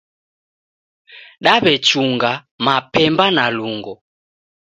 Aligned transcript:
Daw'echunga 1.43 2.31
mapemba 2.65 3.25
na 3.35 3.45
lungo 3.55 3.93